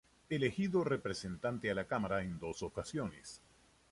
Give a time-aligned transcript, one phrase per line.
[0.35, 3.39] Elegido Representante a la Cámara en dos ocasiones.